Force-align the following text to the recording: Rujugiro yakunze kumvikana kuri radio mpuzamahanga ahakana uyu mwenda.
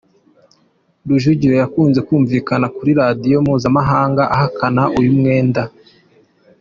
Rujugiro 1.07 1.55
yakunze 1.61 1.99
kumvikana 2.07 2.65
kuri 2.75 2.91
radio 3.01 3.37
mpuzamahanga 3.45 4.23
ahakana 4.35 4.83
uyu 4.99 5.11
mwenda. 5.19 5.61